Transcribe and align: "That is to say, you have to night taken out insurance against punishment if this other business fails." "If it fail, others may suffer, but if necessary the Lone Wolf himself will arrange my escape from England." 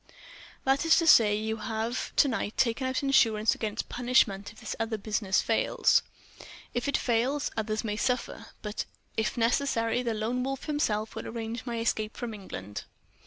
"That 0.63 0.83
is 0.83 0.97
to 0.97 1.05
say, 1.05 1.35
you 1.35 1.57
have 1.57 2.11
to 2.15 2.27
night 2.27 2.57
taken 2.57 2.87
out 2.87 3.03
insurance 3.03 3.53
against 3.53 3.87
punishment 3.87 4.51
if 4.51 4.59
this 4.59 4.75
other 4.79 4.97
business 4.97 5.43
fails." 5.43 6.01
"If 6.73 6.87
it 6.87 6.97
fail, 6.97 7.39
others 7.55 7.83
may 7.83 7.97
suffer, 7.97 8.47
but 8.63 8.85
if 9.15 9.37
necessary 9.37 10.01
the 10.01 10.15
Lone 10.15 10.43
Wolf 10.43 10.63
himself 10.63 11.13
will 11.13 11.27
arrange 11.27 11.67
my 11.67 11.77
escape 11.77 12.17
from 12.17 12.33
England." 12.33 12.85